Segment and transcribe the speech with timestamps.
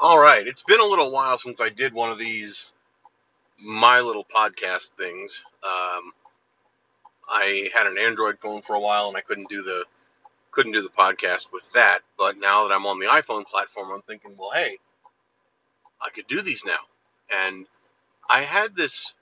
[0.00, 2.72] All right, it's been a little while since I did one of these
[3.60, 5.42] my little podcast things.
[5.64, 6.12] Um,
[7.28, 9.84] I had an Android phone for a while and I couldn't do the
[10.52, 12.00] couldn't do the podcast with that.
[12.16, 14.78] But now that I'm on the iPhone platform, I'm thinking, well, hey,
[16.00, 16.78] I could do these now.
[17.44, 17.66] And
[18.30, 19.14] I had this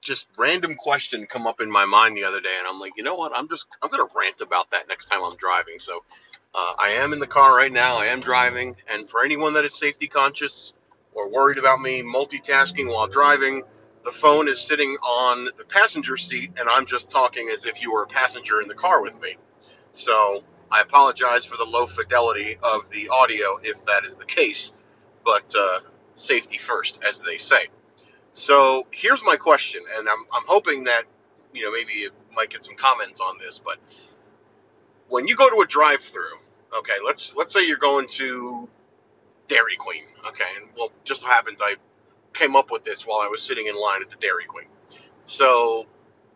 [0.00, 3.02] just random question come up in my mind the other day, and I'm like, you
[3.02, 3.32] know what?
[3.36, 5.78] I'm just I'm gonna rant about that next time I'm driving.
[5.78, 6.04] So
[6.54, 7.98] uh, I am in the car right now.
[7.98, 10.72] I am driving, and for anyone that is safety conscious
[11.12, 13.62] or worried about me multitasking while driving,
[14.04, 17.92] the phone is sitting on the passenger seat, and I'm just talking as if you
[17.92, 19.36] were a passenger in the car with me.
[19.92, 24.72] So I apologize for the low fidelity of the audio if that is the case,
[25.24, 25.80] but uh,
[26.16, 27.66] safety first, as they say.
[28.34, 31.04] So here's my question, and I'm, I'm hoping that
[31.52, 33.78] you know maybe it might get some comments on this, but
[35.08, 36.38] when you go to a drive-through,
[36.78, 38.68] okay, let's let's say you're going to
[39.48, 41.76] Dairy Queen, okay, and well, just so happens I
[42.32, 44.66] came up with this while I was sitting in line at the Dairy Queen.
[45.24, 45.86] So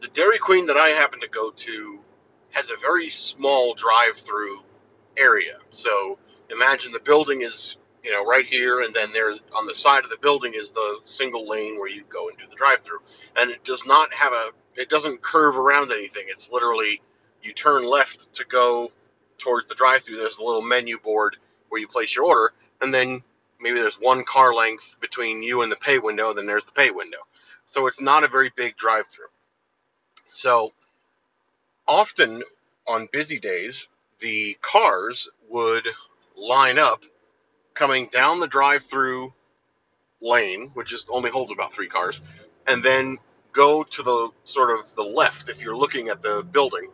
[0.00, 2.00] the Dairy Queen that I happen to go to
[2.52, 4.60] has a very small drive-through
[5.16, 5.56] area.
[5.70, 6.18] So
[6.50, 10.10] imagine the building is you know right here, and then there on the side of
[10.10, 13.00] the building is the single lane where you go and do the drive-through,
[13.36, 16.24] and it does not have a it doesn't curve around anything.
[16.28, 17.00] It's literally
[17.46, 18.90] you turn left to go
[19.38, 20.16] towards the drive-through.
[20.16, 21.36] There's a little menu board
[21.68, 23.22] where you place your order, and then
[23.60, 26.32] maybe there's one car length between you and the pay window.
[26.32, 27.18] Then there's the pay window.
[27.64, 29.26] So it's not a very big drive-through.
[30.32, 30.70] So
[31.86, 32.42] often
[32.86, 33.88] on busy days,
[34.20, 35.86] the cars would
[36.36, 37.04] line up
[37.74, 39.32] coming down the drive-through
[40.20, 42.22] lane, which is only holds about three cars,
[42.66, 43.18] and then
[43.52, 46.88] go to the sort of the left if you're looking at the building.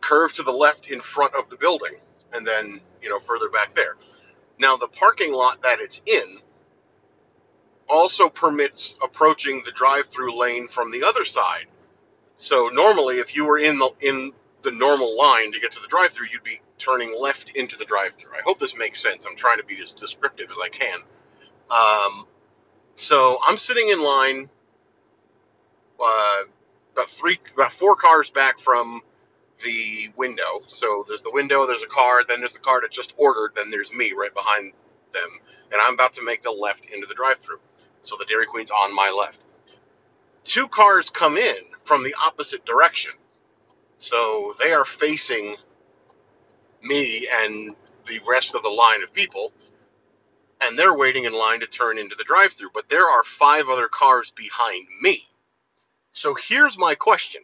[0.00, 1.94] Curve to the left in front of the building,
[2.32, 3.96] and then you know further back there.
[4.58, 6.38] Now the parking lot that it's in
[7.88, 11.66] also permits approaching the drive-through lane from the other side.
[12.36, 15.88] So normally, if you were in the in the normal line to get to the
[15.88, 18.32] drive-through, you'd be turning left into the drive-through.
[18.32, 19.26] I hope this makes sense.
[19.26, 20.98] I'm trying to be as descriptive as I can.
[21.70, 22.26] Um,
[22.94, 24.50] so I'm sitting in line,
[26.02, 26.42] uh,
[26.92, 29.02] about three, about four cars back from
[29.62, 30.60] the window.
[30.68, 33.70] So there's the window, there's a car, then there's the car that just ordered, then
[33.70, 34.72] there's me right behind
[35.12, 35.28] them,
[35.72, 37.60] and I'm about to make the left into the drive-through.
[38.02, 39.40] So the Dairy Queen's on my left.
[40.44, 43.12] Two cars come in from the opposite direction.
[43.98, 45.56] So they are facing
[46.82, 47.74] me and
[48.06, 49.52] the rest of the line of people,
[50.62, 52.70] and they're waiting in line to turn into the drive through.
[52.72, 55.22] But there are five other cars behind me.
[56.12, 57.42] So here's my question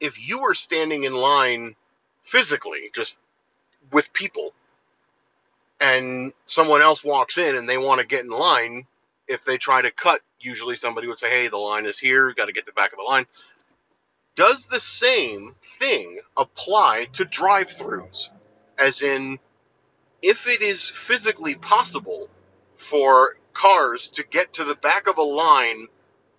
[0.00, 1.74] If you were standing in line
[2.22, 3.18] physically, just
[3.92, 4.52] with people,
[5.80, 8.86] and someone else walks in and they want to get in line,
[9.26, 12.46] if they try to cut, usually somebody would say, Hey, the line is here, got
[12.46, 13.26] to get the back of the line.
[14.34, 18.30] Does the same thing apply to drive throughs?
[18.78, 19.38] As in,
[20.22, 22.28] if it is physically possible
[22.76, 25.88] for cars to get to the back of a line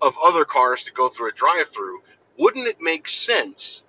[0.00, 2.00] of other cars to go through a drive through,
[2.38, 3.82] wouldn't it make sense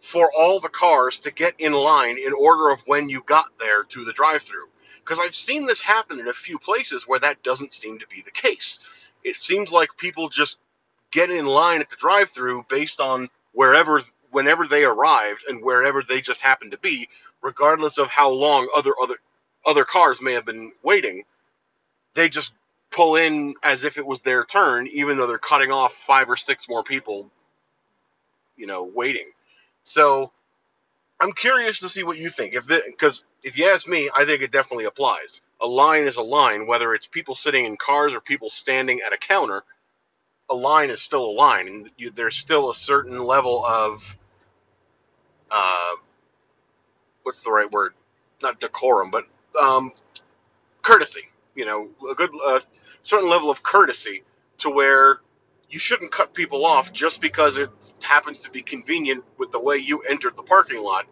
[0.00, 3.84] for all the cars to get in line in order of when you got there
[3.84, 4.68] to the drive through?
[5.00, 8.22] Because I've seen this happen in a few places where that doesn't seem to be
[8.22, 8.80] the case.
[9.24, 10.58] It seems like people just
[11.12, 16.02] get in line at the drive through based on wherever whenever they arrived and wherever
[16.02, 17.08] they just happened to be
[17.42, 19.16] regardless of how long other other
[19.66, 21.24] other cars may have been waiting
[22.14, 22.54] they just
[22.92, 26.36] pull in as if it was their turn even though they're cutting off five or
[26.36, 27.30] six more people
[28.56, 29.30] you know waiting
[29.84, 30.32] so
[31.20, 34.42] i'm curious to see what you think if because if you ask me i think
[34.42, 38.20] it definitely applies a line is a line whether it's people sitting in cars or
[38.20, 39.62] people standing at a counter
[40.50, 44.18] a line is still a line, and you, there's still a certain level of
[45.50, 45.92] uh,
[47.24, 47.94] what's the right word?
[48.42, 49.26] Not decorum, but
[49.62, 49.92] um,
[50.82, 51.22] courtesy.
[51.58, 52.30] You know, a good
[53.02, 54.22] certain level of courtesy
[54.58, 55.18] to where
[55.68, 57.68] you shouldn't cut people off just because it
[58.00, 61.06] happens to be convenient with the way you entered the parking lot.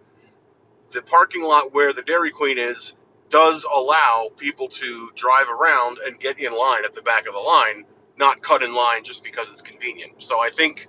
[0.93, 2.94] The parking lot where the Dairy Queen is
[3.28, 7.40] does allow people to drive around and get in line at the back of the
[7.40, 7.84] line
[8.16, 10.22] not cut in line just because it's convenient.
[10.22, 10.87] So I think,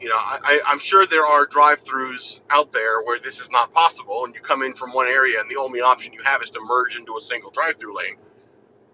[0.00, 4.24] you know, I, I'm sure there are drive-throughs out there where this is not possible,
[4.24, 6.60] and you come in from one area, and the only option you have is to
[6.60, 8.16] merge into a single drive-through lane.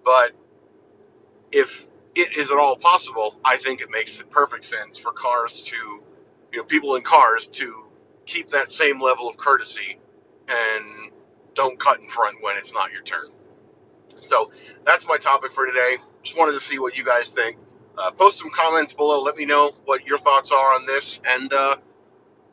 [0.04, 0.32] But
[1.52, 5.76] if it is at all possible, I think it makes perfect sense for cars to,
[6.52, 7.86] you know, people in cars to
[8.26, 9.98] keep that same level of courtesy
[10.48, 11.12] and
[11.54, 13.26] don't cut in front when it's not your turn.
[14.08, 14.50] So
[14.84, 15.98] that's my topic for today.
[16.22, 17.56] Just wanted to see what you guys think.
[17.96, 19.22] Uh, post some comments below.
[19.22, 21.76] Let me know what your thoughts are on this, and uh,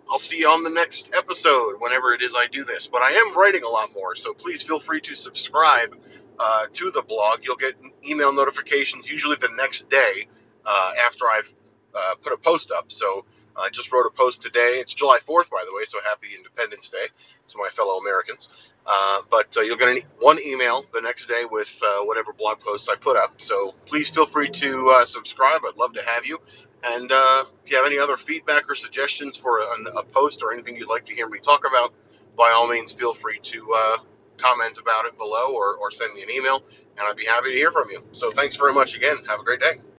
[0.09, 2.87] I'll see you on the next episode whenever it is I do this.
[2.87, 5.95] But I am writing a lot more, so please feel free to subscribe
[6.39, 7.39] uh, to the blog.
[7.43, 7.75] You'll get
[8.07, 10.27] email notifications usually the next day
[10.65, 11.53] uh, after I've
[11.95, 12.91] uh, put a post up.
[12.91, 13.25] So
[13.57, 14.77] I just wrote a post today.
[14.79, 17.05] It's July 4th, by the way, so happy Independence Day
[17.49, 18.71] to my fellow Americans.
[18.85, 22.59] Uh, but uh, you'll get an, one email the next day with uh, whatever blog
[22.59, 23.41] posts I put up.
[23.41, 25.61] So please feel free to uh, subscribe.
[25.67, 26.39] I'd love to have you.
[26.83, 30.51] And uh, if you have any other feedback or suggestions for a, a, post or
[30.51, 31.93] anything you'd like to hear me talk about,
[32.35, 33.97] by all means, feel free to uh,
[34.37, 36.63] comment about it below or, or send me an email,
[36.97, 38.01] and I'd be happy to hear from you.
[38.13, 39.17] So thanks very much again.
[39.27, 39.81] Have a great day.